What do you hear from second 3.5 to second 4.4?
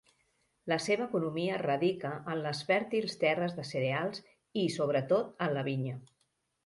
de cereals